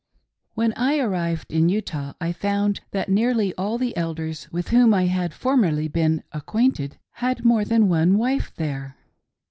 WHEN 0.55 0.73
I 0.75 0.97
arrived 0.97 1.53
in 1.53 1.69
Utah 1.69 2.13
I 2.19 2.31
found 2.31 2.81
that 2.89 3.07
nearly 3.07 3.53
all 3.53 3.77
the 3.77 3.95
Elders 3.95 4.51
with 4.51 4.69
whom 4.69 4.95
I 4.95 5.05
had 5.05 5.31
formerly 5.31 5.87
been 5.87 6.23
acquainted 6.31 6.97
had 7.11 7.45
more 7.45 7.63
than 7.63 7.87
one 7.87 8.17
wife 8.17 8.51
there. 8.55 8.97